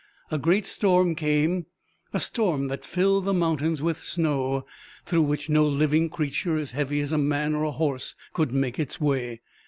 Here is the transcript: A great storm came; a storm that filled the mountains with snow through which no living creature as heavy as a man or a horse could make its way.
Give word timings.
A 0.31 0.39
great 0.39 0.65
storm 0.65 1.13
came; 1.13 1.67
a 2.11 2.19
storm 2.19 2.69
that 2.69 2.83
filled 2.83 3.25
the 3.25 3.35
mountains 3.35 3.83
with 3.83 3.97
snow 3.97 4.65
through 5.05 5.21
which 5.21 5.47
no 5.47 5.63
living 5.67 6.09
creature 6.09 6.57
as 6.57 6.71
heavy 6.71 7.01
as 7.01 7.11
a 7.11 7.19
man 7.19 7.53
or 7.53 7.65
a 7.65 7.69
horse 7.69 8.15
could 8.33 8.51
make 8.51 8.79
its 8.79 8.99
way. 8.99 9.41